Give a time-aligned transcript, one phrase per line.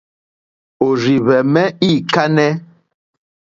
[0.85, 2.51] Òrzìhwɛ̀mɛ́ î kánɛ́.